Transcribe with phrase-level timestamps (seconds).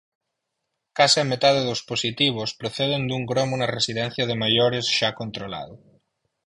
[0.97, 5.75] Case a metade dos positivos proceden dun gromo na residencia de maiores xa controlado.